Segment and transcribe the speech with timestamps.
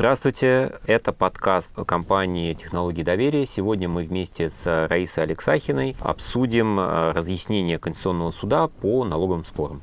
[0.00, 3.44] Здравствуйте, это подкаст компании «Технологии доверия».
[3.44, 9.82] Сегодня мы вместе с Раисой Алексахиной обсудим э, разъяснение Конституционного суда по налоговым спорам.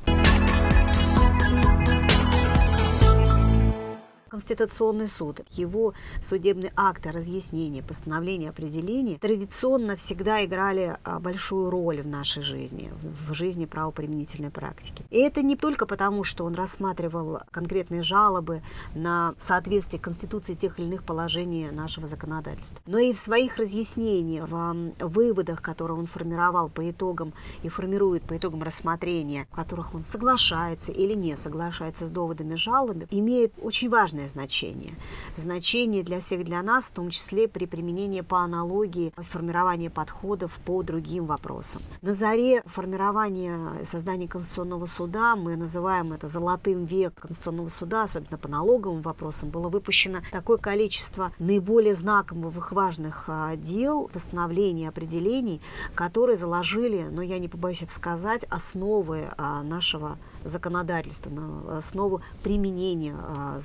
[4.37, 12.07] Конституционный суд, его судебные акты, разъяснения, постановления, определения традиционно всегда играли а, большую роль в
[12.07, 15.03] нашей жизни, в жизни правоприменительной практики.
[15.09, 18.61] И это не только потому, что он рассматривал конкретные жалобы
[18.93, 24.91] на соответствие Конституции тех или иных положений нашего законодательства, но и в своих разъяснениях, в
[24.99, 30.91] выводах, которые он формировал по итогам и формирует по итогам рассмотрения, в которых он соглашается
[30.91, 34.93] или не соглашается с доводами жалобы, имеет очень важное огромное значение.
[35.35, 40.83] Значение для всех для нас, в том числе при применении по аналогии формирования подходов по
[40.83, 41.81] другим вопросам.
[42.01, 48.47] На заре формирования создания Конституционного суда, мы называем это золотым век Конституционного суда, особенно по
[48.47, 55.61] налоговым вопросам, было выпущено такое количество наиболее знаковых важных а, дел, постановлений, определений,
[55.95, 61.31] которые заложили, но я не побоюсь это сказать, основы а, нашего законодательства,
[61.77, 63.59] основу применения а,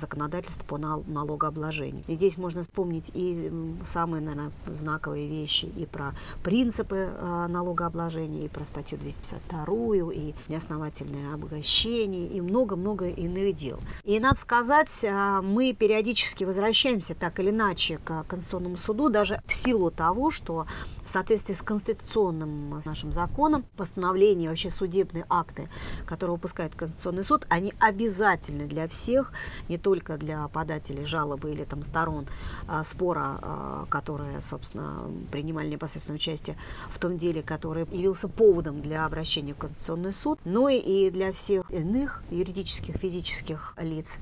[0.53, 2.03] законодательства по налогообложению.
[2.07, 3.51] И здесь можно вспомнить и
[3.83, 11.33] самые, наверное, знаковые вещи и про принципы а, налогообложения, и про статью 252, и неосновательное
[11.33, 13.79] обогащение, и много-много иных дел.
[14.03, 19.53] И надо сказать, а, мы периодически возвращаемся так или иначе к Конституционному суду, даже в
[19.53, 20.65] силу того, что
[21.05, 25.69] в соответствии с конституционным нашим законом постановления, вообще судебные акты,
[26.05, 29.31] которые выпускает Конституционный суд, они обязательны для всех,
[29.69, 32.27] не только для подателей жалобы или там сторон
[32.67, 36.57] а, спора, а, которые, собственно, принимали непосредственное участие
[36.89, 41.69] в том деле, который явился поводом для обращения в Конституционный суд, но и для всех
[41.71, 44.19] иных юридических, физических лиц,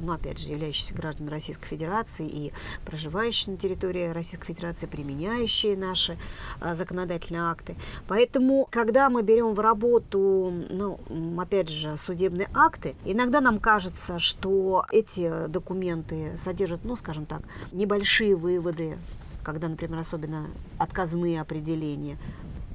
[0.00, 2.52] ну, опять же, являющиеся гражданами Российской Федерации и
[2.84, 6.18] проживающие на территории Российской Федерации, применяющие наши
[6.60, 7.76] а, законодательные акты.
[8.06, 11.00] Поэтому, когда мы берем в работу, ну,
[11.38, 18.34] опять же, судебные акты, иногда нам кажется, что эти документы содержат, ну, скажем так, небольшие
[18.34, 18.98] выводы,
[19.42, 20.46] когда, например, особенно
[20.78, 22.18] отказные определения,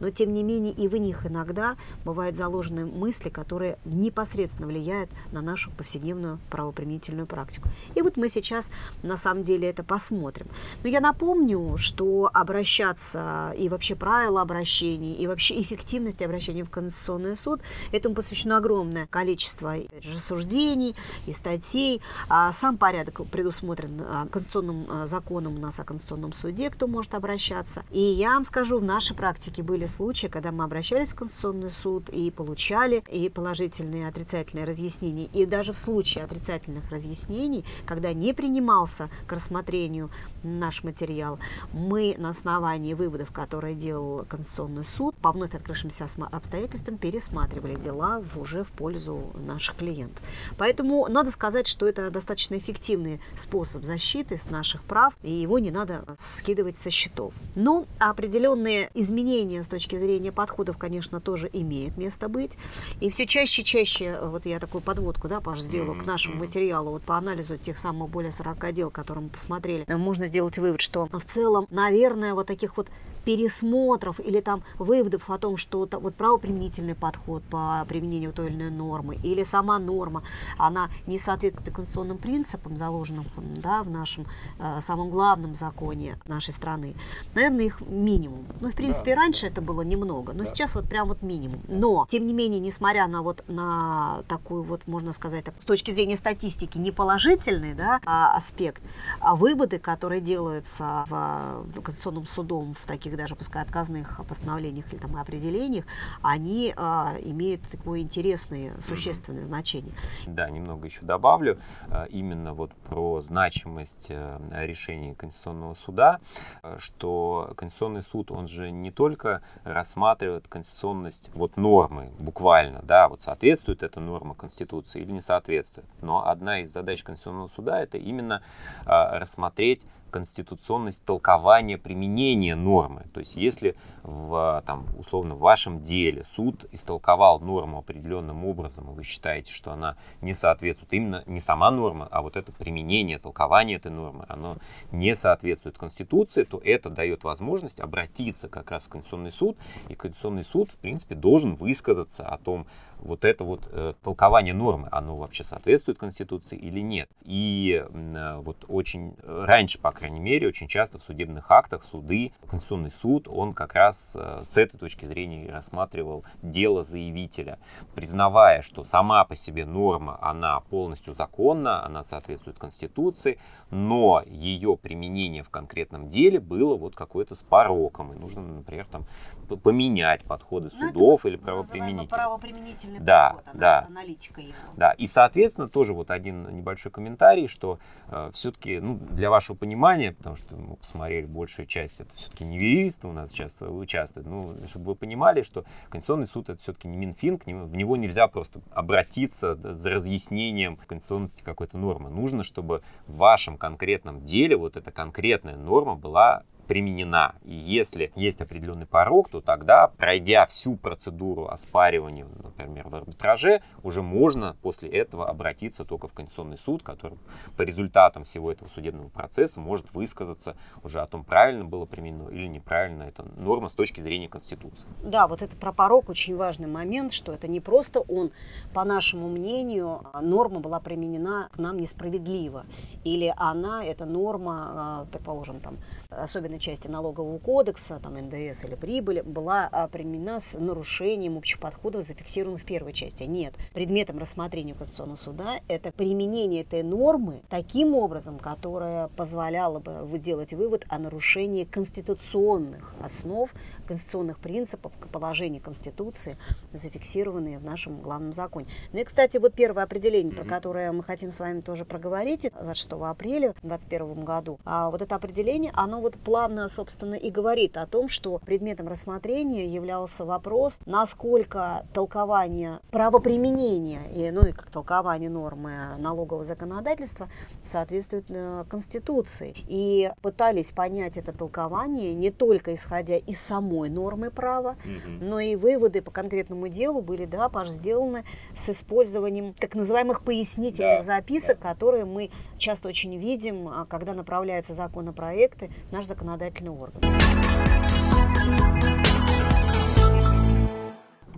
[0.04, 5.42] но тем не менее и в них иногда бывают заложены мысли, которые непосредственно влияют на
[5.42, 7.70] нашу повседневную правоприменительную практику.
[7.96, 8.70] И вот мы сейчас
[9.02, 10.48] на самом деле это посмотрим.
[10.84, 17.38] Но я напомню, что обращаться и вообще правила обращений, и вообще эффективность обращения в Конституционный
[17.38, 17.62] суд,
[17.94, 19.76] этому посвящено огромное количество
[20.14, 20.98] рассуждений
[21.28, 22.02] и статей.
[22.28, 27.14] А сам порядок предусмотрен а, конституционным а, законом у нас о Конституционном суде, кто может
[27.14, 27.84] обращаться.
[27.90, 32.10] И я вам скажу, в нашей практике были случаи, когда мы обращались в Конституционный суд
[32.10, 35.30] и получали и положительные, и отрицательные разъяснения.
[35.34, 40.10] И даже в случае отрицательных разъяснений, когда не принимался к рассмотрению
[40.44, 41.40] наш материал,
[41.72, 48.64] мы на основании выводов, которые делал Конституционный суд, по вновь открывшимся обстоятельствам пересматривали дела уже
[48.64, 50.24] в пользу наших клиентов.
[50.58, 56.06] Поэтому надо сказать, что это достаточно эффективный способ защиты наших прав, и его не надо
[56.18, 57.34] скидывать со счетов.
[57.56, 62.58] Но определенные изменения с точки зрения подходов, конечно, тоже имеет место быть.
[63.02, 66.92] И все чаще и чаще, вот я такую подводку, да, Паш, сделала к нашему материалу,
[66.92, 71.08] вот по анализу тех самых более 40 дел, которые мы посмотрели, можно сделать вывод, что
[71.12, 72.88] в целом, наверное, вот таких вот
[73.24, 78.72] пересмотров или там выводов о том, что вот правоприменительный подход по применению той или иной
[78.72, 80.24] нормы или сама норма,
[80.58, 84.26] она не соответствует конституционным принципам, заложенным да, в нашем
[84.60, 86.96] э, самом главном законе нашей страны.
[87.36, 88.46] Наверное, их минимум.
[88.60, 89.22] Ну, в принципе, да.
[89.22, 90.50] раньше это было немного, но да.
[90.50, 91.62] сейчас вот прям вот минимум.
[91.68, 96.16] Но, тем не менее, несмотря на вот на такую вот, можно сказать, с точки зрения
[96.16, 98.82] статистики, неположительный да, а, аспект,
[99.20, 105.00] а выводы, которые делаются в, Конституционным судом в таких этих даже пускай отказных постановлениях или
[105.00, 105.86] там определениях,
[106.22, 109.94] они а, имеют такое интересное, существенное значение.
[110.28, 116.20] Да, немного еще добавлю, а, именно вот про значимость а, решений Конституционного суда,
[116.62, 123.22] а, что Конституционный суд, он же не только рассматривает конституционность вот нормы, буквально, да, вот
[123.22, 128.42] соответствует эта норма Конституции или не соответствует, но одна из задач Конституционного суда это именно
[128.86, 129.82] а, рассмотреть
[130.14, 133.04] конституционность толкования применения нормы.
[133.14, 138.94] То есть если в, там, условно, в вашем деле суд истолковал норму определенным образом, и
[138.94, 143.78] вы считаете, что она не соответствует, именно не сама норма, а вот это применение, толкование
[143.78, 144.58] этой нормы, оно
[144.92, 149.58] не соответствует Конституции, то это дает возможность обратиться как раз в Конституционный суд,
[149.88, 152.68] и Конституционный суд, в принципе, должен высказаться о том,
[153.04, 157.10] вот это вот э, толкование нормы, оно вообще соответствует Конституции или нет.
[157.24, 162.94] И э, вот очень раньше, по крайней мере, очень часто в судебных актах суды, Конституционный
[163.02, 167.60] суд, он как раз э, с этой точки зрения рассматривал дело заявителя,
[167.96, 173.38] признавая, что сама по себе норма, она полностью законна, она соответствует Конституции,
[173.70, 179.06] но ее применение в конкретном деле было вот какое-то с пороком, и нужно, например, там
[179.48, 182.08] поменять подходы ну, судов или правоприменителей.
[182.08, 183.86] правоприменительный да, подход, да.
[183.86, 184.54] аналитика его.
[184.76, 190.12] Да, и, соответственно, тоже вот один небольшой комментарий, что э, все-таки, ну, для вашего понимания,
[190.12, 194.56] потому что мы посмотрели большую часть, это все-таки не юристы у нас часто участвуют, ну,
[194.68, 198.28] чтобы вы понимали, что Конституционный суд это все-таки не Минфин, к нему, в него нельзя
[198.28, 202.10] просто обратиться за разъяснением конституционности какой-то нормы.
[202.10, 207.36] Нужно, чтобы в вашем конкретном деле вот эта конкретная норма была применена.
[207.44, 214.02] И если есть определенный порог, то тогда, пройдя всю процедуру оспаривания, например, в арбитраже, уже
[214.02, 217.18] можно после этого обратиться только в Конституционный суд, который
[217.58, 222.48] по результатам всего этого судебного процесса может высказаться уже о том, правильно было применено или
[222.48, 224.88] неправильно эта норма с точки зрения Конституции.
[225.04, 228.32] Да, вот это про порог очень важный момент, что это не просто он,
[228.74, 232.66] по нашему мнению, норма была применена к нам несправедливо,
[233.04, 235.78] или она, эта норма, а, предположим, там,
[236.10, 241.60] особенно определенной части налогового кодекса, там НДС или прибыль, была а, применена с нарушением общих
[241.60, 243.24] подходов, зафиксированных в первой части.
[243.24, 243.54] Нет.
[243.74, 250.86] Предметом рассмотрения Конституционного суда это применение этой нормы таким образом, которое позволяло бы сделать вывод
[250.90, 253.50] о нарушении конституционных основ,
[253.88, 256.38] конституционных принципов, положений Конституции,
[256.74, 258.68] зафиксированные в нашем главном законе.
[258.92, 262.92] Ну и, кстати, вот первое определение, про которое мы хотим с вами тоже проговорить, 26
[262.94, 268.10] апреля 2021 году, а вот это определение, оно вот плавно собственно, и говорит о том,
[268.10, 276.44] что предметом рассмотрения являлся вопрос, насколько толкование правоприменения, и, ну и как толкование нормы налогового
[276.44, 277.30] законодательства
[277.62, 279.54] соответствует э, Конституции.
[279.68, 285.26] И пытались понять это толкование не только исходя из самой нормы права, угу.
[285.26, 288.24] но и выводы по конкретному делу были, да, Паш, сделаны
[288.54, 291.70] с использованием так называемых пояснительных да, записок, да.
[291.70, 297.02] которые мы часто очень видим, а, когда направляются законопроекты, наш законодательный орган.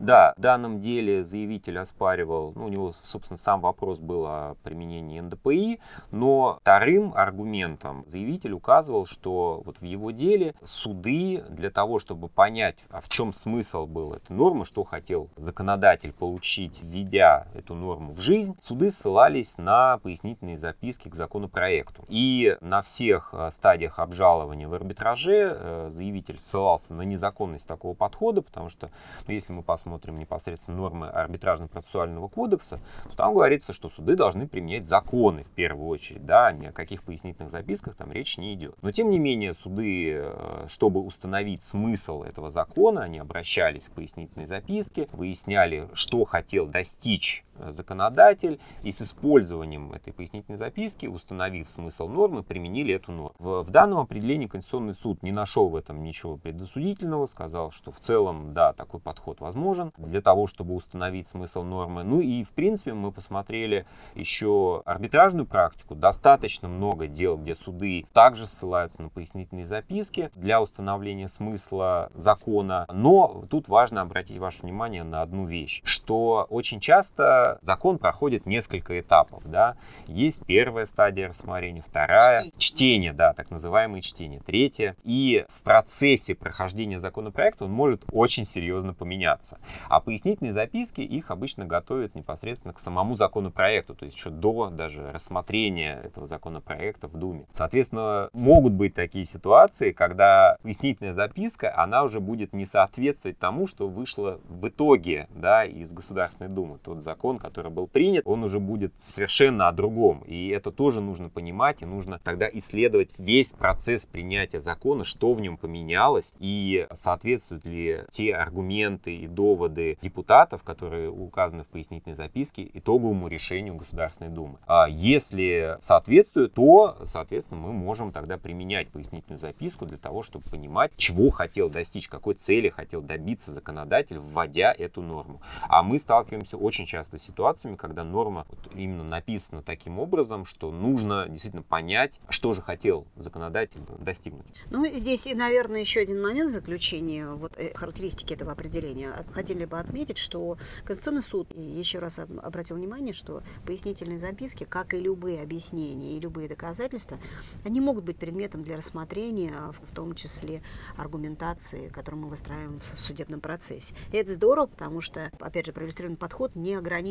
[0.05, 5.19] Да, в данном деле заявитель оспаривал, ну, у него, собственно, сам вопрос был о применении
[5.19, 5.79] НДПИ,
[6.11, 12.77] но вторым аргументом заявитель указывал, что вот в его деле суды для того, чтобы понять,
[12.91, 18.19] а в чем смысл был этой нормы, что хотел законодатель получить, введя эту норму в
[18.19, 22.05] жизнь, суды ссылались на пояснительные записки к законопроекту.
[22.09, 28.43] И на всех э, стадиях обжалования в арбитраже э, заявитель ссылался на незаконность такого подхода,
[28.43, 28.91] потому что,
[29.25, 34.45] ну, если мы посмотрим смотрим непосредственно нормы арбитражно-процессуального кодекса, то там говорится, что суды должны
[34.45, 38.75] применять законы в первую очередь, да, ни о каких пояснительных записках там речь не идет.
[38.81, 44.45] Но тем не менее суды, э, чтобы установить смысл этого закона, они обращались к пояснительной
[44.45, 52.43] записке, выясняли, что хотел достичь законодатель и с использованием этой пояснительной записки, установив смысл нормы,
[52.43, 53.35] применили эту норму.
[53.39, 57.99] В, в данном определении Конституционный суд не нашел в этом ничего предосудительного, сказал, что в
[57.99, 62.03] целом, да, такой подход возможен для того, чтобы установить смысл нормы.
[62.03, 63.85] Ну и, в принципе, мы посмотрели
[64.15, 65.95] еще арбитражную практику.
[65.95, 72.85] Достаточно много дел, где суды также ссылаются на пояснительные записки для установления смысла закона.
[72.91, 78.99] Но тут важно обратить ваше внимание на одну вещь, что очень часто закон проходит несколько
[78.99, 79.43] этапов.
[79.45, 79.77] Да?
[80.07, 84.95] Есть первая стадия рассмотрения, вторая, чтение, да, так называемое чтение, третье.
[85.03, 89.59] И в процессе прохождения законопроекта он может очень серьезно поменяться.
[89.89, 95.11] А пояснительные записки, их обычно готовят непосредственно к самому законопроекту, то есть еще до даже
[95.11, 97.45] рассмотрения этого законопроекта в Думе.
[97.51, 103.87] Соответственно, могут быть такие ситуации, когда пояснительная записка, она уже будет не соответствовать тому, что
[103.87, 106.79] вышло в итоге да, из Государственной Думы.
[106.79, 110.23] Тот закон, закон, который был принят, он уже будет совершенно о другом.
[110.27, 115.41] И это тоже нужно понимать, и нужно тогда исследовать весь процесс принятия закона, что в
[115.41, 122.69] нем поменялось, и соответствуют ли те аргументы и доводы депутатов, которые указаны в пояснительной записке,
[122.73, 124.57] итоговому решению Государственной Думы.
[124.67, 130.91] А если соответствует, то, соответственно, мы можем тогда применять пояснительную записку для того, чтобы понимать,
[130.97, 135.41] чего хотел достичь, какой цели хотел добиться законодатель, вводя эту норму.
[135.67, 141.27] А мы сталкиваемся очень часто ситуациями, когда норма вот именно написана таким образом, что нужно
[141.27, 144.45] действительно понять, что же хотел законодатель достигнуть.
[144.69, 149.25] Ну, здесь, наверное, еще один момент заключения, вот э, характеристики этого определения.
[149.31, 154.99] Хотели бы отметить, что Конституционный суд еще раз обратил внимание, что пояснительные записки, как и
[154.99, 157.17] любые объяснения и любые доказательства,
[157.63, 159.53] они могут быть предметом для рассмотрения,
[159.87, 160.61] в том числе
[160.97, 163.95] аргументации, которую мы выстраиваем в судебном процессе.
[164.11, 166.55] И это здорово, потому что, опять же, проиллюстрированный подход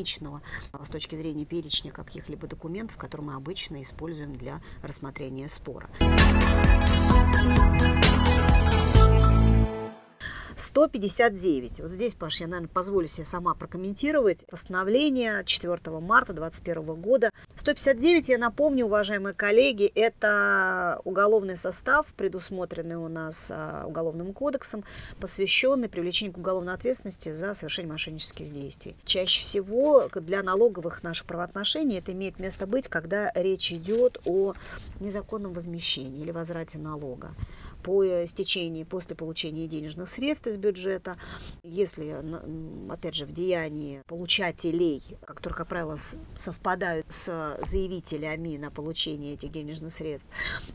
[0.04, 0.42] неограниченного
[0.84, 5.88] с точки зрения перечня каких-либо документов, которые мы обычно используем для рассмотрения спора.
[10.56, 11.80] 159.
[11.80, 17.30] Вот здесь, Паш, я, наверное, позволю себе сама прокомментировать постановление 4 марта 2021 года.
[17.56, 24.84] 159, я напомню, уважаемые коллеги, это уголовный состав, предусмотренный у нас а, Уголовным кодексом,
[25.20, 28.96] посвященный привлечению к уголовной ответственности за совершение мошеннических действий.
[29.04, 34.54] Чаще всего для налоговых наших правоотношений это имеет место быть, когда речь идет о
[35.00, 37.34] незаконном возмещении или возврате налога
[37.84, 41.18] по стечении, после получения денежных средств из бюджета,
[41.62, 42.16] если,
[42.90, 45.98] опять же, в деянии получателей, как правило,
[46.34, 50.26] совпадают с заявителями на получение этих денежных средств,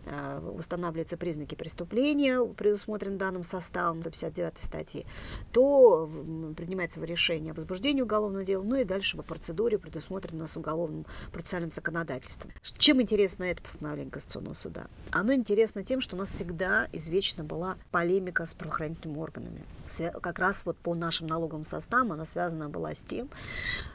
[0.06, 5.06] э, устанавливаются признаки преступления, предусмотренным данным составом 159 статьи,
[5.52, 6.10] то
[6.56, 11.72] принимается решение о возбуждении уголовного дела, ну и дальше по процедуре, предусмотренной с уголовным процессуальным
[11.72, 12.52] законодательством.
[12.78, 14.88] Чем интересно это постановление Конституционного суда?
[15.10, 19.64] Оно интересно тем, что у нас всегда извечно была полемика с правоохранительными органами.
[20.22, 23.30] Как раз вот по нашим налоговым составам она связана была с тем,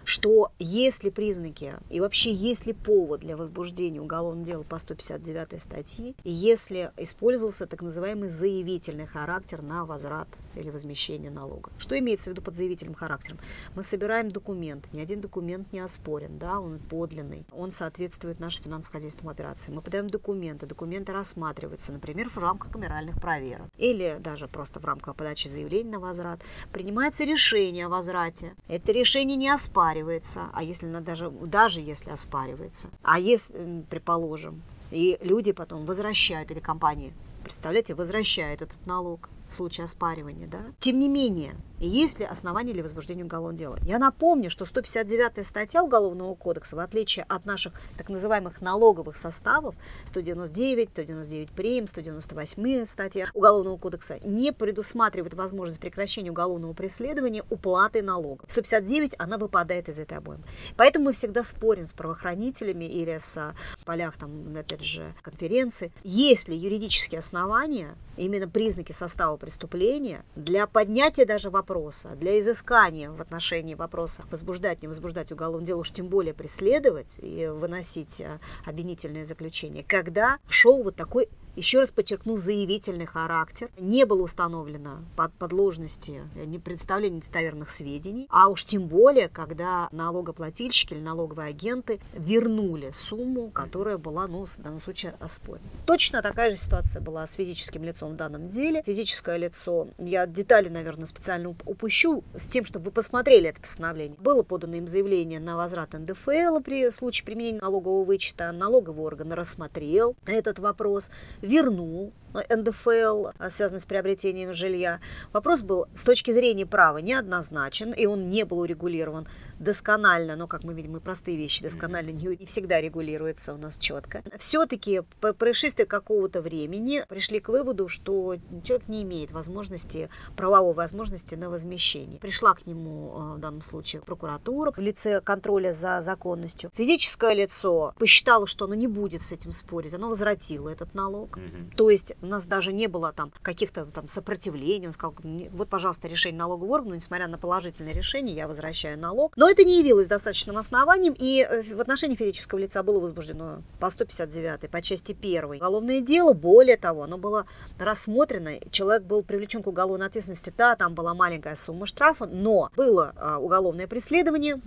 [0.03, 6.15] что если признаки и вообще есть ли повод для возбуждения уголовного дела по 159 статье,
[6.25, 11.71] если использовался так называемый заявительный характер на возврат или возмещение налога.
[11.79, 13.39] Что имеется в виду под заявительным характером?
[13.75, 19.31] Мы собираем документ, ни один документ не оспорен, да, он подлинный, он соответствует нашей финансово-хозяйственным
[19.31, 19.77] операциям.
[19.77, 25.17] Мы подаем документы, документы рассматриваются, например, в рамках камеральных проверок или даже просто в рамках
[25.17, 26.41] подачи заявления на возврат.
[26.73, 28.55] Принимается решение о возврате.
[28.69, 35.53] Это решение не оспаривается, а если даже, даже если оспаривается, а если, предположим, и люди
[35.53, 40.47] потом возвращают, или компании, представляете, возвращают этот налог, случае оспаривания.
[40.47, 40.61] Да?
[40.79, 43.79] Тем не менее, есть ли основания для возбуждения уголовного дела.
[43.83, 49.75] Я напомню, что 159 статья Уголовного кодекса, в отличие от наших так называемых налоговых составов,
[50.07, 58.51] 199, 199 прим, 198 статья Уголовного кодекса, не предусматривает возможность прекращения уголовного преследования уплаты налогов.
[58.51, 60.45] 159 она выпадает из этой обоймы.
[60.77, 66.57] Поэтому мы всегда спорим с правоохранителями или с полях, там, опять же, конференции, есть ли
[66.57, 74.25] юридические основания, именно признаки состава преступления для поднятия даже вопроса, для изыскания в отношении вопроса
[74.31, 80.39] возбуждать, не возбуждать уголовное дело, уж тем более преследовать и выносить э, обвинительное заключение, когда
[80.49, 83.71] шел вот такой еще раз подчеркну, заявительный характер.
[83.79, 90.95] Не было установлено под подложности не представления недостоверных сведений, а уж тем более, когда налогоплательщики
[90.95, 95.69] или налоговые агенты вернули сумму, которая была, ну, в данном случае, оспорена.
[95.87, 98.83] Точно такая же ситуация была с физическим лицом в данном деле.
[98.85, 104.17] Физическое лицо, я детали, наверное, специально упущу, с тем, чтобы вы посмотрели это постановление.
[104.19, 108.51] Было подано им заявление на возврат НДФЛ при случае применения налогового вычета.
[108.53, 111.11] Налоговый орган рассмотрел этот вопрос,
[111.45, 115.01] вернул НДФЛ, а, связанный с приобретением жилья.
[115.33, 119.27] Вопрос был с точки зрения права неоднозначен, и он не был урегулирован
[119.59, 123.79] досконально, но, как мы видим, и простые вещи досконально не, не всегда регулируются у нас
[123.79, 124.23] четко.
[124.39, 131.35] Все-таки по происшествии какого-то времени пришли к выводу, что человек не имеет возможности, правовой возможности
[131.35, 132.19] на возмещение.
[132.19, 136.71] Пришла к нему а, в данном случае прокуратура в лице контроля за законностью.
[136.75, 141.39] Физическое лицо посчитало, что оно не будет с этим спорить, оно возвратило этот налог.
[141.39, 141.77] Mm-hmm.
[141.77, 144.87] То есть У нас даже не было там каких-то там сопротивлений.
[144.87, 145.15] Он сказал,
[145.53, 149.37] вот, пожалуйста, решение налогового органа, несмотря на положительное решение, я возвращаю налог.
[149.37, 153.91] Но это не явилось достаточным основанием, и э, в отношении физического лица было возбуждено по
[153.91, 156.33] 159 по части 1 уголовное дело.
[156.33, 157.45] Более того, оно было
[157.79, 163.13] рассмотрено, человек был привлечен к уголовной ответственности, да, там была маленькая сумма штрафа, но было
[163.17, 164.61] а, уголовное преследование,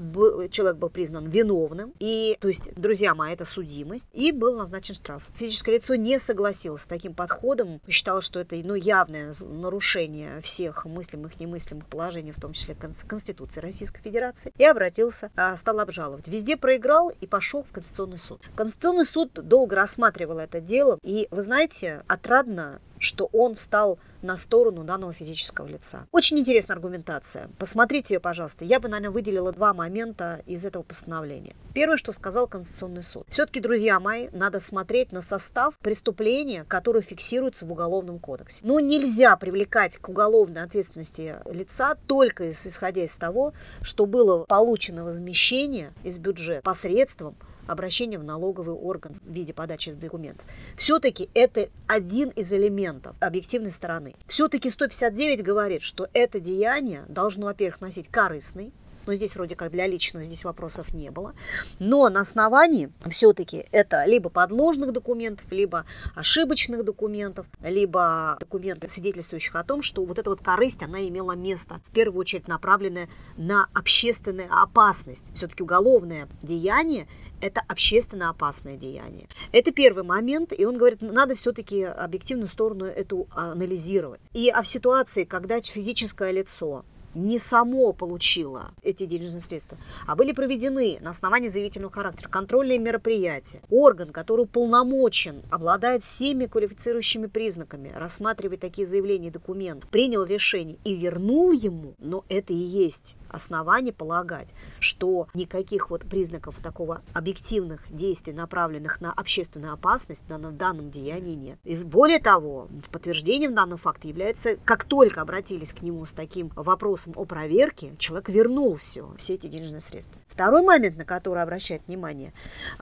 [0.52, 5.24] человек был признан виновным, и, то есть, друзья мои, это судимость, и был назначен штраф.
[5.34, 7.47] Физическое лицо не согласилось с таким подходом,
[7.88, 14.02] считало, что это ну, явное нарушение всех мыслимых, немыслимых положений, в том числе Конституции Российской
[14.02, 16.28] Федерации, и обратился, а, стал обжаловать.
[16.28, 18.42] Везде проиграл и пошел в Конституционный суд.
[18.56, 24.84] Конституционный суд долго рассматривал это дело, и, вы знаете, отрадно что он встал на сторону
[24.84, 26.08] данного физического лица.
[26.12, 27.50] Очень интересная аргументация.
[27.60, 28.66] Посмотрите ее, пожалуйста.
[28.66, 31.56] Я бы, наверное, выделила два момента из этого постановления.
[31.74, 33.26] Первое, что сказал Конституционный суд.
[33.30, 38.62] Все-таки, друзья мои, надо смотреть на состав преступления, которое фиксируется в Уголовном кодексе.
[38.66, 45.94] Но нельзя привлекать к уголовной ответственности лица только исходя из того, что было получено возмещение
[46.04, 47.36] из бюджета посредством
[47.68, 50.46] обращение в налоговый орган в виде подачи документов.
[50.76, 54.16] Все-таки это один из элементов объективной стороны.
[54.26, 58.72] Все-таки 159 говорит, что это деяние должно, во-первых, носить корыстный,
[59.08, 61.34] но здесь вроде как для личного здесь вопросов не было.
[61.80, 69.64] Но на основании все-таки это либо подложных документов, либо ошибочных документов, либо документов, свидетельствующих о
[69.64, 73.08] том, что вот эта вот корысть, она имела место, в первую очередь направленная
[73.38, 75.32] на общественную опасность.
[75.34, 77.08] Все-таки уголовное деяние
[77.42, 79.28] это общественно опасное деяние.
[79.52, 84.30] Это первый момент, и он говорит, надо все-таки объективную сторону эту анализировать.
[84.34, 86.84] И а в ситуации, когда физическое лицо
[87.18, 93.62] не само получило эти денежные средства, а были проведены на основании заявительного характера контрольные мероприятия.
[93.70, 100.96] Орган, который уполномочен, обладает всеми квалифицирующими признаками, рассматривать такие заявления и документы, принял решение и
[100.96, 108.34] вернул ему, но это и есть основание полагать, что никаких вот признаков такого объективных действий,
[108.34, 111.60] направленных на общественную опасность, на, на данном деянии нет.
[111.64, 117.07] И более того, подтверждением данного факта является, как только обратились к нему с таким вопросом
[117.08, 120.20] вопросом о проверке человек вернул все, все эти денежные средства.
[120.28, 122.34] Второй момент, на который обращает внимание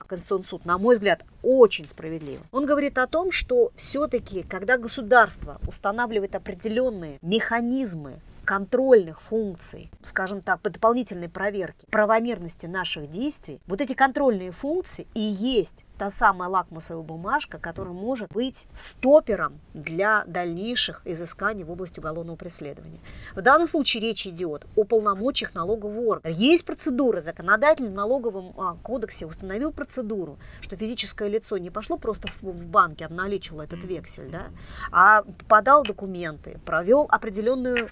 [0.06, 2.42] Конституционный суд, на мой взгляд, очень справедливо.
[2.52, 10.60] Он говорит о том, что все-таки, когда государство устанавливает определенные механизмы контрольных функций, скажем так,
[10.60, 17.02] по дополнительной проверке правомерности наших действий, вот эти контрольные функции и есть та самая лакмусовая
[17.02, 23.00] бумажка, которая может быть стопером для дальнейших изысканий в области уголовного преследования.
[23.34, 26.34] В данном случае речь идет о полномочиях налогового органа.
[26.34, 32.28] Есть процедура, законодатель в налоговом а, кодексе установил процедуру, что физическое лицо не пошло просто
[32.40, 34.46] в банке, обналичило этот вексель, да,
[34.92, 37.88] а подал документы, провел определенную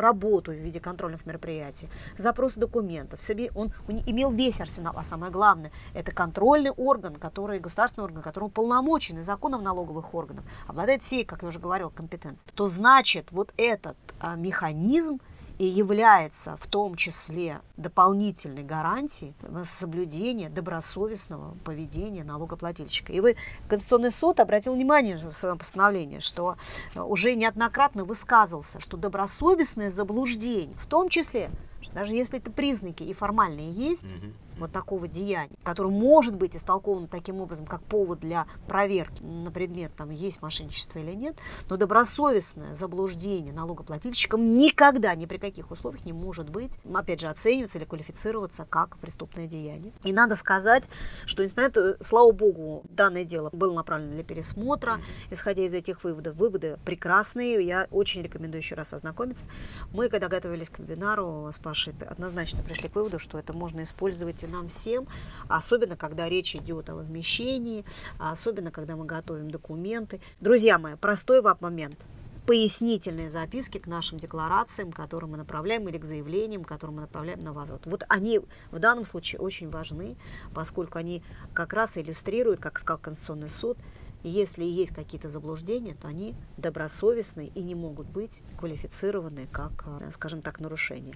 [0.00, 3.72] работу в виде контрольных мероприятий, запрос документов, себе он
[4.06, 9.22] имел весь арсенал, а самое главное, это контрольный орган, который который государственный орган, который уполномочен
[9.22, 14.36] законом налоговых органов, обладает всей, как я уже говорил, компетенцией, то значит вот этот а,
[14.36, 15.18] механизм
[15.58, 19.32] и является в том числе дополнительной гарантией
[19.64, 23.14] соблюдения добросовестного поведения налогоплательщика.
[23.14, 26.56] И вы, Конституционный суд обратил внимание в своем постановлении, что
[26.94, 31.50] уже неоднократно высказывался, что добросовестное заблуждение, в том числе,
[31.94, 34.26] даже если это признаки и формальные есть, угу
[34.58, 39.92] вот такого деяния, которое может быть истолковано таким образом, как повод для проверки на предмет,
[39.96, 41.36] там, есть мошенничество или нет,
[41.68, 47.78] но добросовестное заблуждение налогоплательщикам никогда, ни при каких условиях не может быть, опять же, оцениваться
[47.78, 49.92] или квалифицироваться как преступное деяние.
[50.04, 50.90] И надо сказать,
[51.24, 56.04] что, несмотря на то, слава богу, данное дело было направлено для пересмотра, исходя из этих
[56.04, 59.46] выводов, выводы прекрасные, я очень рекомендую еще раз ознакомиться.
[59.92, 64.44] Мы, когда готовились к вебинару с Пашей, однозначно пришли к выводу, что это можно использовать
[64.48, 65.06] нам всем,
[65.48, 67.84] особенно когда речь идет о возмещении,
[68.18, 70.20] особенно когда мы готовим документы.
[70.40, 71.98] Друзья мои, простой момент
[72.48, 77.52] пояснительные записки к нашим декларациям, которые мы направляем, или к заявлениям, которые мы направляем на
[77.52, 77.82] возврат.
[77.84, 80.16] Вот они в данном случае очень важны,
[80.54, 83.76] поскольку они как раз иллюстрируют, как сказал Конституционный суд,
[84.22, 90.40] если есть какие-то заблуждения, то они добросовестные и не могут быть квалифицированы как, э, скажем
[90.40, 91.14] так, нарушения.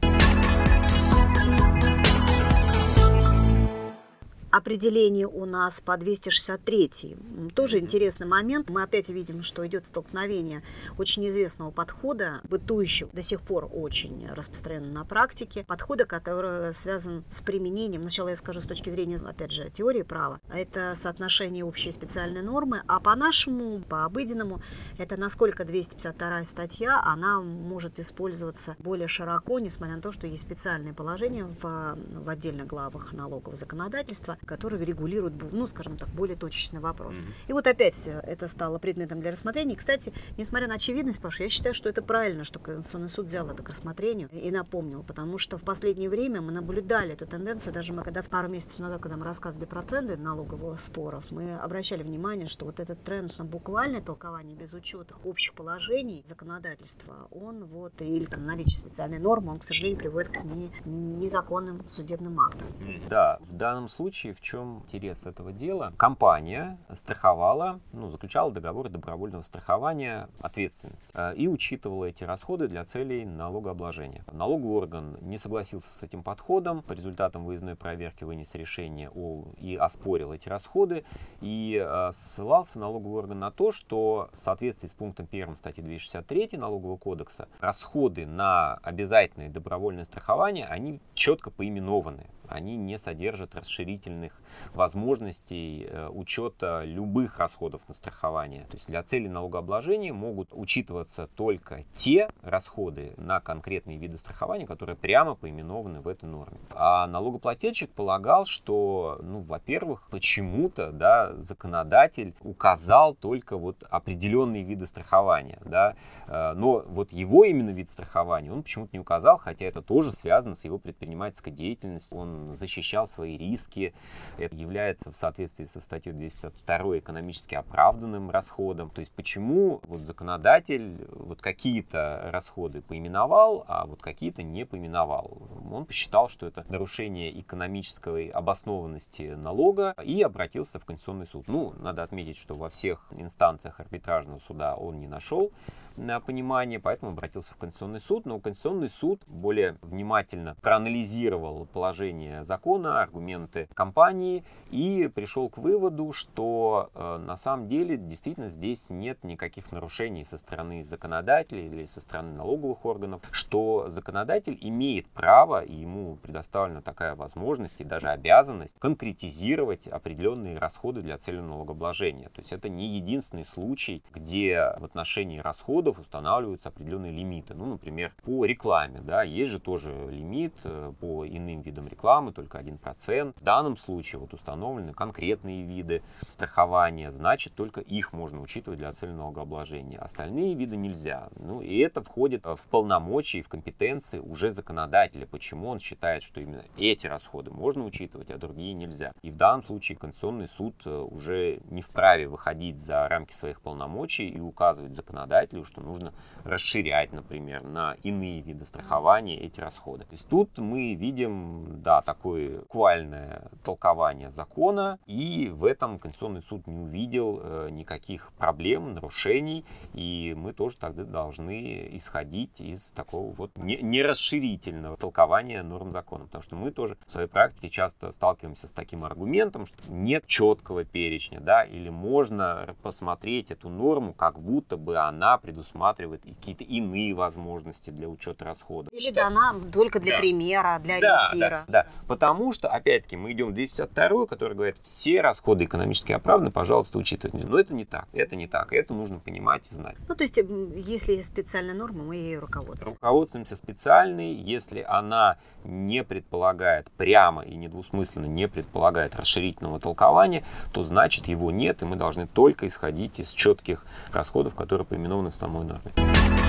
[4.53, 7.17] Определение у нас по 263.
[7.55, 8.69] Тоже интересный момент.
[8.69, 10.62] Мы опять видим, что идет столкновение
[10.99, 17.41] очень известного подхода, бытующего до сих пор очень распространенно на практике, подхода, который связан с
[17.41, 21.93] применением, сначала я скажу с точки зрения, опять же, теории права, это соотношение общей и
[21.93, 24.61] специальной нормы, а по-нашему, по обыденному,
[24.99, 30.93] это насколько 252 статья, она может использоваться более широко, несмотря на то, что есть специальные
[30.93, 37.18] положения в, в отдельных главах налогового законодательства, которые регулируют, ну, скажем так, более точечный вопрос.
[37.18, 37.48] Mm-hmm.
[37.48, 39.74] И вот опять это стало предметом для рассмотрения.
[39.74, 43.48] И, кстати, несмотря на очевидность, Паша, я считаю, что это правильно, что Конституционный суд взял
[43.48, 47.92] это к рассмотрению и напомнил, потому что в последнее время мы наблюдали эту тенденцию, даже
[47.92, 52.46] мы когда пару месяцев назад, когда мы рассказывали про тренды налоговых споров, мы обращали внимание,
[52.46, 58.24] что вот этот тренд на буквальное толкование без учета общих положений законодательства, он вот, или
[58.24, 62.68] там наличие специальной нормы, он, к сожалению, приводит к не, незаконным судебным актам.
[63.09, 65.92] Да, в данном случае в чем интерес этого дела?
[65.97, 73.25] Компания страховала, ну, заключала договор добровольного страхования ответственности э, и учитывала эти расходы для целей
[73.25, 74.25] налогообложения.
[74.33, 79.77] Налоговый орган не согласился с этим подходом, по результатам выездной проверки вынес решение о, и
[79.77, 81.05] оспорил эти расходы,
[81.40, 86.59] и э, ссылался налоговый орган на то, что в соответствии с пунктом 1 статьи 263
[86.59, 94.33] Налогового кодекса расходы на обязательное добровольное страхование, они четко поименованы они не содержат расширительных
[94.75, 98.65] возможностей э, учета любых расходов на страхование.
[98.65, 104.97] То есть для цели налогообложения могут учитываться только те расходы на конкретные виды страхования, которые
[104.97, 106.59] прямо поименованы в этой норме.
[106.73, 115.59] А налогоплательщик полагал, что, ну, во-первых, почему-то, да, законодатель указал только вот определенные виды страхования,
[115.65, 115.95] да,
[116.27, 120.55] э, но вот его именно вид страхования он почему-то не указал, хотя это тоже связано
[120.55, 122.19] с его предпринимательской деятельностью.
[122.19, 123.94] Он защищал свои риски.
[124.38, 128.90] Это является в соответствии со статьей 252 экономически оправданным расходом.
[128.90, 135.42] То есть почему вот законодатель вот какие-то расходы поименовал, а вот какие-то не поименовал.
[135.70, 141.48] Он посчитал, что это нарушение экономической обоснованности налога и обратился в Конституционный суд.
[141.48, 145.50] Ну, надо отметить, что во всех инстанциях арбитражного суда он не нашел
[145.91, 145.91] на
[146.24, 148.26] понимание, поэтому обратился в Конституционный суд.
[148.26, 156.90] Но Конституционный суд более внимательно проанализировал положение закона, аргументы компании и пришел к выводу, что
[156.94, 162.33] э, на самом деле действительно здесь нет никаких нарушений со стороны законодателя или со стороны
[162.33, 169.87] налоговых органов, что законодатель имеет право, и ему предоставлена такая возможность и даже обязанность конкретизировать
[169.87, 172.28] определенные расходы для цели налогообложения.
[172.28, 177.55] То есть это не единственный случай, где в отношении расходов расходов устанавливаются определенные лимиты.
[177.55, 182.59] Ну, например, по рекламе, да, есть же тоже лимит э, по иным видам рекламы, только
[182.59, 183.35] 1%.
[183.37, 189.11] В данном случае вот установлены конкретные виды страхования, значит, только их можно учитывать для цели
[189.11, 189.99] налогообложения.
[189.99, 191.29] Остальные виды нельзя.
[191.37, 196.62] Ну, и это входит в полномочия в компетенции уже законодателя, почему он считает, что именно
[196.77, 199.12] эти расходы можно учитывать, а другие нельзя.
[199.23, 204.29] И в данном случае Конституционный суд э, уже не вправе выходить за рамки своих полномочий
[204.29, 206.13] и указывать законодателю, что нужно
[206.45, 210.05] расширять, например, на иные виды страхования эти расходы.
[210.05, 216.67] То есть тут мы видим, да, такое буквальное толкование закона, и в этом Конституционный суд
[216.67, 223.53] не увидел э, никаких проблем, нарушений, и мы тоже тогда должны исходить из такого вот
[223.57, 229.05] нерасширительного толкования норм закона, потому что мы тоже в своей практике часто сталкиваемся с таким
[229.05, 235.39] аргументом, что нет четкого перечня, да, или можно посмотреть эту норму, как будто бы она
[235.39, 238.92] предусмотрена предусматривает какие-то иные возможности для учета расходов.
[238.92, 240.18] Или дана только для да.
[240.18, 241.64] примера, для да, ориентира.
[241.68, 246.51] Да, да, потому что, опять-таки, мы идем в 202, который говорит, все расходы экономически оправданы,
[246.51, 247.46] пожалуйста, учитывайте.
[247.46, 249.96] Но это не так, это не так, это нужно понимать и знать.
[250.09, 252.85] Ну, то есть, если есть специальная норма, мы ее руководствуемся.
[252.85, 261.29] Руководствуемся специальной, если она не предполагает прямо и недвусмысленно не предполагает расширительного толкования, то значит
[261.29, 265.65] его нет, и мы должны только исходить из четких расходов, которые поименованы в самом самой
[265.65, 266.41] норме.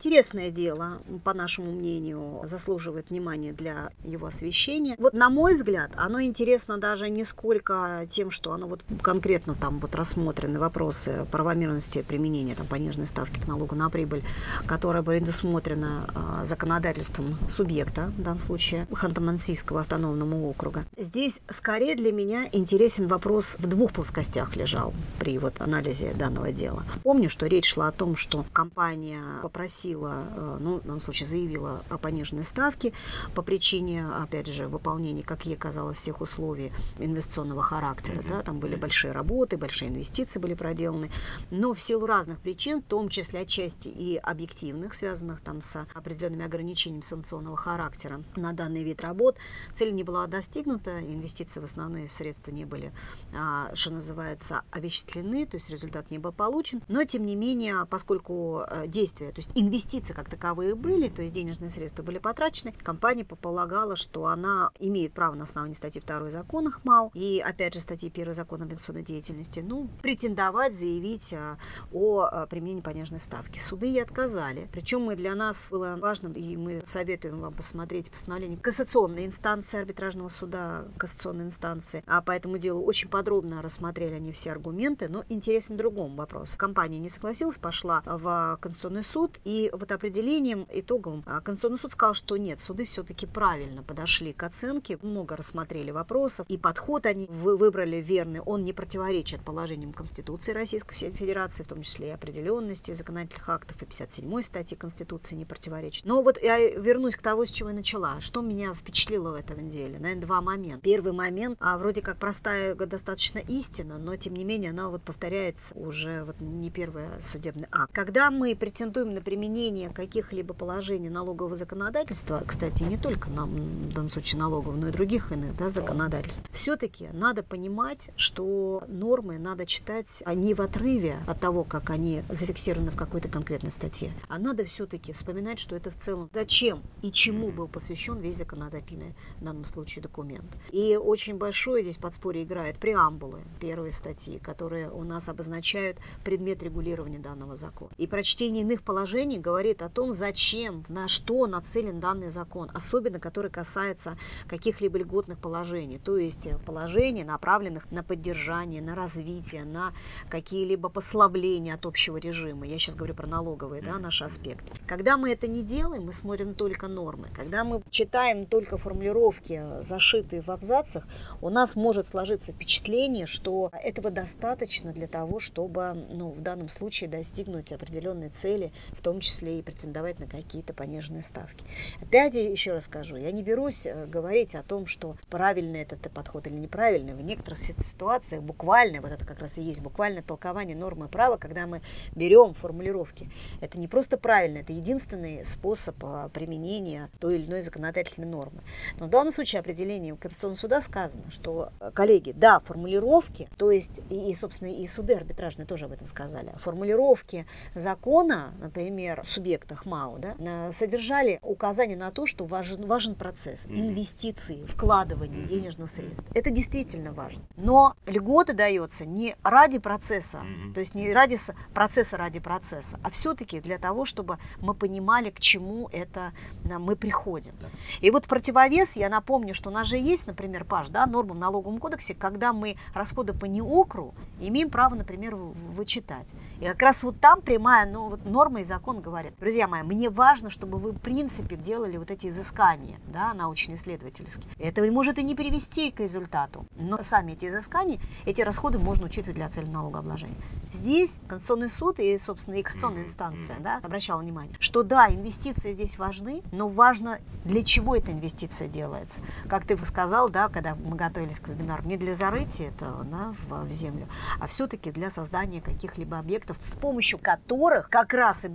[0.00, 4.96] Интересное дело, по нашему мнению, заслуживает внимания для его освещения.
[4.98, 9.78] Вот на мой взгляд, оно интересно даже не сколько тем, что оно вот конкретно там
[9.78, 14.24] вот рассмотрены вопросы правомерности применения там пониженной ставки к налогу на прибыль,
[14.64, 20.86] которая предусмотрена э, законодательством субъекта, в данном случае Ханты-Мансийского автономного округа.
[20.96, 26.84] Здесь скорее для меня интересен вопрос в двух плоскостях лежал при вот анализе данного дела.
[27.02, 31.28] Помню, что речь шла о том, что компания попросила огласила, э, ну, в данном случае
[31.28, 32.92] заявила о пониженной ставке
[33.34, 38.22] по причине, опять же, выполнения, как ей казалось, всех условий инвестиционного характера.
[38.28, 41.10] Да, там были большие работы, большие инвестиции были проделаны.
[41.50, 46.44] Но в силу разных причин, в том числе отчасти и объективных, связанных там с определенными
[46.44, 49.36] ограничениями санкционного характера на данный вид работ,
[49.74, 52.92] цель не была достигнута, инвестиции в основные средства не были,
[53.34, 56.82] а, что называется, овеществлены, то есть результат не был получен.
[56.88, 59.69] Но, тем не менее, поскольку э, действия, то есть инвестиции
[60.14, 65.34] как таковые были, то есть денежные средства были потрачены, компания полагала, что она имеет право
[65.34, 69.88] на основании статьи 2 закона ХМАУ и, опять же, статьи 1 закона инвестиционной деятельности, ну,
[70.02, 71.56] претендовать, заявить э,
[71.92, 73.58] о э, применении пониженной ставки.
[73.58, 74.68] Суды ей отказали.
[74.72, 80.28] Причем мы для нас было важно, и мы советуем вам посмотреть постановление кассационной инстанции арбитражного
[80.28, 82.02] суда, кассационной инстанции.
[82.06, 86.56] А по этому делу очень подробно рассмотрели они все аргументы, но интересен другом вопрос.
[86.56, 92.14] Компания не согласилась, пошла в Конституционный суд, и вот определением, итоговым, а, Конституционный суд сказал,
[92.14, 97.96] что нет, суды все-таки правильно подошли к оценке, много рассмотрели вопросов, и подход они выбрали
[97.96, 103.82] верный, он не противоречит положениям Конституции Российской Федерации, в том числе и определенности законодательных актов,
[103.82, 106.04] и 57 статьи Конституции не противоречит.
[106.04, 108.20] Но вот я вернусь к тому, с чего я начала.
[108.20, 109.98] Что меня впечатлило в этом деле?
[109.98, 110.80] Наверное, два момента.
[110.82, 115.76] Первый момент, а, вроде как простая достаточно истина, но тем не менее она вот повторяется
[115.76, 117.92] уже вот не первый судебный акт.
[117.92, 119.49] Когда мы претендуем на применение
[119.92, 125.32] каких-либо положений налогового законодательства, кстати, не только на, в данном случае налогового, но и других
[125.32, 131.40] иных да, законодательств, все-таки надо понимать, что нормы надо читать а не в отрыве от
[131.40, 135.96] того, как они зафиксированы в какой-то конкретной статье, а надо все-таки вспоминать, что это в
[135.96, 140.46] целом зачем и чему был посвящен весь законодательный в данном случае документ.
[140.70, 147.18] И очень большое здесь подспорье играет преамбулы первой статьи, которые у нас обозначают предмет регулирования
[147.18, 147.90] данного закона.
[147.98, 153.50] И прочтение иных положений говорит о том, зачем, на что нацелен данный закон, особенно который
[153.50, 159.92] касается каких-либо льготных положений, то есть положений, направленных на поддержание, на развитие, на
[160.28, 162.66] какие-либо послабления от общего режима.
[162.66, 164.72] Я сейчас говорю про налоговые, да, наши аспекты.
[164.86, 167.28] Когда мы это не делаем, мы смотрим только нормы.
[167.34, 171.06] Когда мы читаем только формулировки, зашитые в абзацах,
[171.40, 177.08] у нас может сложиться впечатление, что этого достаточно для того, чтобы ну, в данном случае
[177.08, 181.64] достигнуть определенной цели, в том числе и претендовать на какие-то пониженные ставки.
[182.00, 186.46] Опять еще раз скажу, я не берусь э, говорить о том, что правильный этот подход
[186.46, 187.14] или неправильный.
[187.14, 191.66] В некоторых ситуациях буквально, вот это как раз и есть буквально толкование нормы права, когда
[191.66, 191.80] мы
[192.14, 193.30] берем формулировки.
[193.60, 198.60] Это не просто правильно, это единственный способ а, применения той или иной законодательной нормы.
[198.98, 204.00] Но в данном случае определением Конституционного суда сказано, что, э, коллеги, да, формулировки, то есть
[204.10, 210.18] и, собственно, и суды арбитражные тоже об этом сказали, формулировки закона, например, в субъектах МАУ,
[210.18, 216.26] да, содержали указание на то, что важен, важен процесс инвестиции, вкладывания денежных средств.
[216.34, 217.42] Это действительно важно.
[217.56, 220.40] Но льгота дается не ради процесса,
[220.74, 221.36] то есть не ради
[221.74, 226.32] процесса ради процесса, а все-таки для того, чтобы мы понимали, к чему это
[226.64, 227.52] мы приходим.
[228.00, 231.38] И вот противовес, я напомню, что у нас же есть, например, Паш, да, норма в
[231.38, 236.28] налоговом кодексе, когда мы расходы по неокру имеем право, например, вычитать.
[236.60, 240.10] И как раз вот там прямая ну, вот норма и закон говорит, друзья мои, мне
[240.10, 244.46] важно, чтобы вы в принципе делали вот эти изыскания, да, научно-исследовательские.
[244.58, 249.36] Это может и не привести к результату, но сами эти изыскания, эти расходы можно учитывать
[249.36, 250.36] для цели налогообложения.
[250.72, 255.98] Здесь Конституционный суд и, собственно, и Конституционная инстанция да, обращала внимание, что да, инвестиции здесь
[255.98, 259.20] важны, но важно, для чего эта инвестиция делается.
[259.48, 263.64] Как ты сказал, да, когда мы готовились к вебинару, не для зарытия этого да, в,
[263.64, 264.06] в землю,
[264.38, 268.48] а все-таки для создания каких-либо объектов, с помощью которых как раз и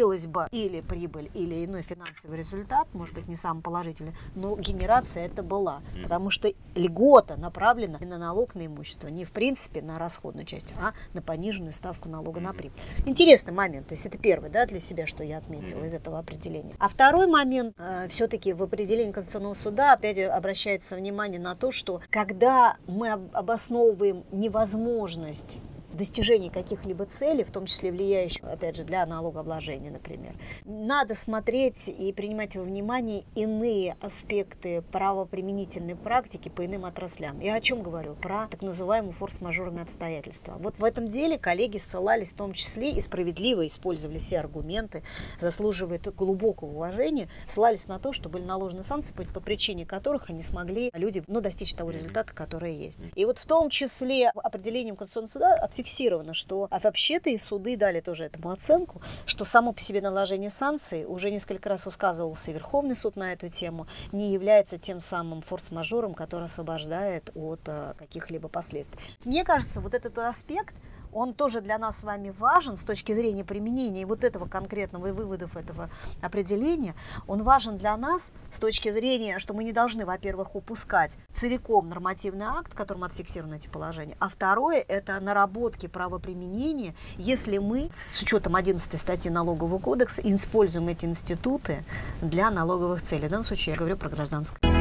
[0.00, 5.26] генерилась бы или прибыль, или иной финансовый результат, может быть, не самый положительный, но генерация
[5.26, 5.82] это была.
[6.02, 10.92] Потому что льгота направлена на налог на имущество, не в принципе на расходную часть, а
[11.12, 12.78] на пониженную ставку налога на прибыль.
[13.06, 16.74] Интересный момент, то есть это первый да, для себя, что я отметила из этого определения.
[16.78, 22.00] А второй момент, э, все-таки в определении Конституционного суда опять обращается внимание на то, что
[22.10, 25.58] когда мы обосновываем невозможность
[26.00, 30.34] достижении каких-либо целей, в том числе влияющих, опять же, для налогообложения, например.
[30.64, 37.40] Надо смотреть и принимать во внимание иные аспекты правоприменительной практики по иным отраслям.
[37.40, 38.14] Я о чем говорю?
[38.14, 40.56] Про так называемые форс-мажорные обстоятельства.
[40.58, 45.02] Вот в этом деле коллеги ссылались в том числе и справедливо использовали все аргументы,
[45.38, 50.42] заслуживают глубокого уважения, ссылались на то, что были наложены санкции, по, по причине которых они
[50.42, 53.00] смогли люди ну, достичь того результата, который есть.
[53.14, 57.76] И вот в том числе определением Конституционного суда отфиксировали зафиксировано, что а вообще-то и суды
[57.76, 62.94] дали тоже этому оценку, что само по себе наложение санкций, уже несколько раз высказывался Верховный
[62.94, 69.00] суд на эту тему, не является тем самым форс-мажором, который освобождает от а, каких-либо последствий.
[69.24, 70.74] Мне кажется, вот этот аспект–
[71.12, 75.12] он тоже для нас с вами важен с точки зрения применения вот этого конкретного и
[75.12, 76.94] выводов этого определения.
[77.26, 82.46] Он важен для нас с точки зрения, что мы не должны, во-первых, упускать целиком нормативный
[82.46, 88.98] акт, которым отфиксированы эти положения, а второе– это наработки правоприменения, если мы с учетом 11
[88.98, 91.84] статьи Налогового кодекса используем эти институты
[92.20, 93.26] для налоговых целей.
[93.26, 94.79] В данном случае я говорю про гражданское.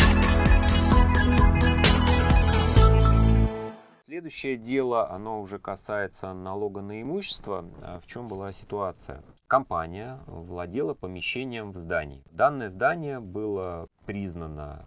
[4.20, 7.64] Следующее дело, оно уже касается налога на имущество.
[7.82, 9.24] А в чем была ситуация?
[9.48, 12.22] Компания владела помещением в здании.
[12.30, 14.84] Данное здание было признано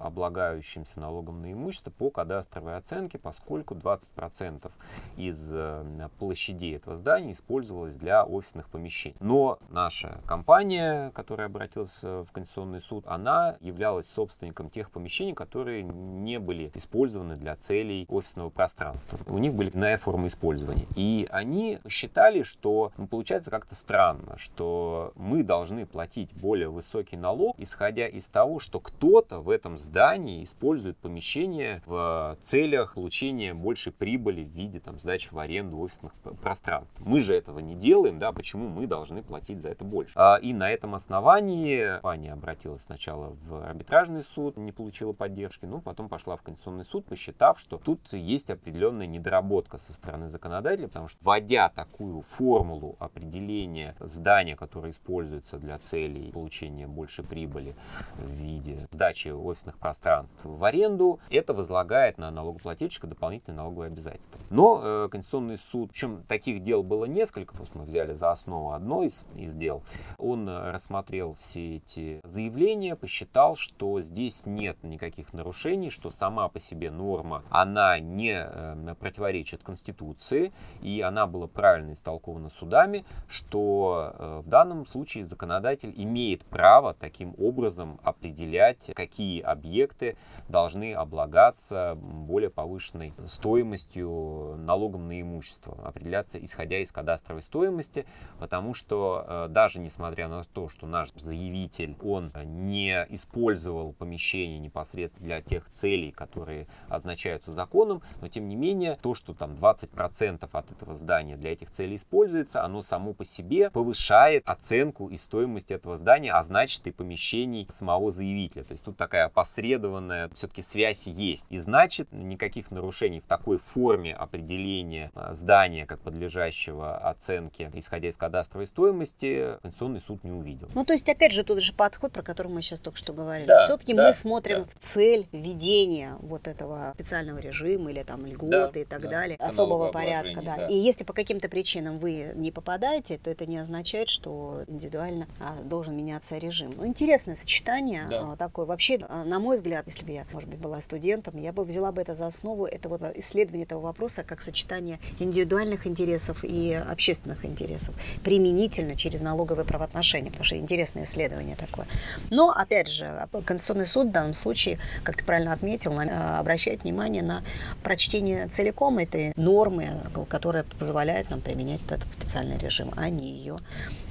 [0.00, 4.70] облагающимся налогом на имущество по кадастровой оценке, поскольку 20%
[5.16, 9.16] из э, площадей этого здания использовалось для офисных помещений.
[9.20, 16.38] Но наша компания, которая обратилась в Конституционный суд, она являлась собственником тех помещений, которые не
[16.38, 19.18] были использованы для целей офисного пространства.
[19.26, 20.86] У них были иная форма использования.
[20.96, 27.54] И они считали, что ну, получается как-то странно, что мы должны платить более высокий налог,
[27.58, 34.44] исходя из того, что кто-то в этом здании использует помещение в целях получения большей прибыли
[34.44, 37.00] в виде там, сдачи в аренду офисных пространств.
[37.00, 40.12] Мы же этого не делаем, да, почему мы должны платить за это больше?
[40.16, 45.80] А, и на этом основании компания обратилась сначала в арбитражный суд, не получила поддержки, ну,
[45.80, 51.08] потом пошла в Конституционный суд, посчитав, что тут есть определенная недоработка со стороны законодателя, потому
[51.08, 57.74] что вводя такую формулу определения здания, которое используется для целей получения большей прибыли
[58.16, 64.40] в виде сдачи офисных пространств в аренду, это возлагает на налогоплательщика дополнительные налоговые обязательства.
[64.50, 69.02] Но э, Конституционный суд, причем таких дел было несколько, просто мы взяли за основу одно
[69.02, 69.82] из, из дел,
[70.18, 76.90] он рассмотрел все эти заявления, посчитал, что здесь нет никаких нарушений, что сама по себе
[76.90, 84.48] норма, она не э, противоречит Конституции, и она была правильно истолкована судами, что э, в
[84.48, 90.16] данном случае законодатель имеет право таким образом определять, какие объекты
[90.48, 98.06] должны облагаться более повышенной стоимостью налогом на имущество, определяться исходя из кадастровой стоимости,
[98.38, 105.26] потому что э, даже несмотря на то, что наш заявитель, он не использовал помещение непосредственно
[105.26, 110.70] для тех целей, которые означаются законом, но тем не менее то, что там 20% от
[110.70, 115.96] этого здания для этих целей используется, оно само по себе повышает оценку и стоимость этого
[115.96, 118.64] здания, а значит и помещений самого заявителя.
[118.64, 121.46] То есть тут такая опосредованная все-таки связь есть.
[121.50, 128.16] И значит, никаких нарушений в такой форме определения а, здания как подлежащего оценке, исходя из
[128.16, 130.68] кадастровой стоимости, Конституционный суд не увидел.
[130.74, 133.46] Ну, то есть, опять же, тот же подход, про который мы сейчас только что говорили.
[133.46, 134.64] Да, Все-таки да, мы смотрим да.
[134.64, 139.08] в цель введения вот этого специального режима или там льготы да, и так да.
[139.08, 140.42] далее, особого порядка.
[140.42, 140.56] Да.
[140.56, 140.66] Да.
[140.66, 145.62] И если по каким-то причинам вы не попадаете, то это не означает, что индивидуально а,
[145.62, 146.74] должен меняться режим.
[146.76, 148.32] Ну, интересное сочетание да.
[148.32, 148.66] А, такое.
[148.66, 152.00] Вообще, на мой взгляд, если бы я, может быть, была студентом, я бы взяла бы
[152.00, 157.94] это за основу, это вот исследование этого вопроса как сочетание индивидуальных интересов и общественных интересов
[158.22, 161.86] применительно через налоговые правоотношения, потому что интересное исследование такое.
[162.30, 167.22] Но, опять же, Конституционный суд в данном случае, как ты правильно отметил, а, обращает внимание
[167.22, 167.42] на
[167.82, 173.56] прочтение целиком этой нормы, которая позволяет нам применять этот специальный режим, а не ее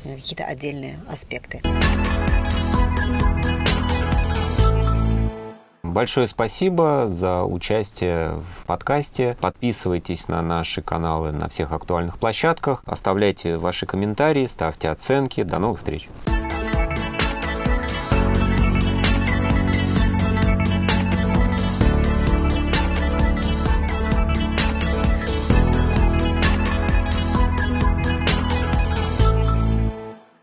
[0.04, 1.62] э, какие-то отдельные аспекты.
[5.90, 9.36] Большое спасибо за участие в подкасте.
[9.42, 12.84] Подписывайтесь на наши каналы на всех актуальных площадках.
[12.86, 15.42] Оставляйте ваши комментарии, ставьте оценки.
[15.42, 16.08] До новых встреч!